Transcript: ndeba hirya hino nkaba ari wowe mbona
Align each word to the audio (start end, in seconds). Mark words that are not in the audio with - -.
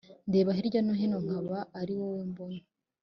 ndeba 0.27 0.55
hirya 0.57 0.81
hino 0.99 1.17
nkaba 1.25 1.57
ari 1.79 1.93
wowe 1.99 2.21
mbona 2.31 2.61